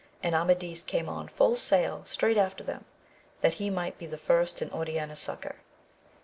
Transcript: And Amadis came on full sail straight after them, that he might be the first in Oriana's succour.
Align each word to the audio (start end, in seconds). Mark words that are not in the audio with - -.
And 0.23 0.33
Amadis 0.33 0.83
came 0.83 1.07
on 1.07 1.27
full 1.27 1.55
sail 1.55 2.03
straight 2.05 2.35
after 2.35 2.63
them, 2.63 2.85
that 3.41 3.53
he 3.61 3.69
might 3.69 3.99
be 3.99 4.07
the 4.07 4.17
first 4.17 4.59
in 4.59 4.71
Oriana's 4.71 5.19
succour. 5.19 5.57